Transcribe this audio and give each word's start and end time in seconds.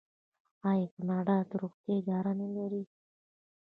آیا 0.69 0.85
کاناډا 0.93 1.37
د 1.49 1.51
روغتیا 1.61 1.93
اداره 1.99 2.33
نلري؟ 2.39 2.83